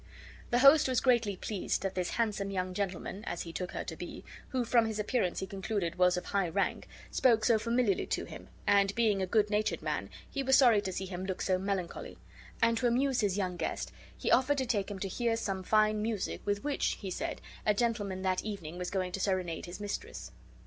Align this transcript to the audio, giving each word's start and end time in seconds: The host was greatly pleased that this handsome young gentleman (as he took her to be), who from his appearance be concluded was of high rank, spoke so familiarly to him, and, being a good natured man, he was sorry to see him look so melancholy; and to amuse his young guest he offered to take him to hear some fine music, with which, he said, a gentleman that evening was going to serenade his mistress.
The 0.49 0.57
host 0.57 0.87
was 0.87 0.99
greatly 0.99 1.35
pleased 1.35 1.83
that 1.83 1.93
this 1.93 2.09
handsome 2.09 2.49
young 2.49 2.73
gentleman 2.73 3.23
(as 3.25 3.43
he 3.43 3.53
took 3.53 3.73
her 3.73 3.83
to 3.83 3.95
be), 3.95 4.25
who 4.49 4.65
from 4.65 4.87
his 4.87 4.97
appearance 4.97 5.41
be 5.41 5.45
concluded 5.45 5.93
was 5.99 6.17
of 6.17 6.25
high 6.25 6.49
rank, 6.49 6.87
spoke 7.11 7.45
so 7.45 7.59
familiarly 7.59 8.07
to 8.07 8.25
him, 8.25 8.47
and, 8.65 8.95
being 8.95 9.21
a 9.21 9.27
good 9.27 9.51
natured 9.51 9.83
man, 9.83 10.09
he 10.27 10.41
was 10.41 10.55
sorry 10.55 10.81
to 10.81 10.91
see 10.91 11.05
him 11.05 11.23
look 11.27 11.39
so 11.39 11.59
melancholy; 11.59 12.17
and 12.63 12.79
to 12.79 12.87
amuse 12.87 13.21
his 13.21 13.37
young 13.37 13.57
guest 13.57 13.91
he 14.17 14.31
offered 14.31 14.57
to 14.57 14.65
take 14.65 14.89
him 14.89 14.97
to 14.97 15.07
hear 15.07 15.35
some 15.37 15.61
fine 15.61 16.01
music, 16.01 16.41
with 16.45 16.63
which, 16.63 16.93
he 16.93 17.11
said, 17.11 17.39
a 17.63 17.75
gentleman 17.75 18.23
that 18.23 18.43
evening 18.43 18.79
was 18.79 18.89
going 18.89 19.11
to 19.11 19.19
serenade 19.19 19.67
his 19.67 19.79
mistress. 19.79 20.31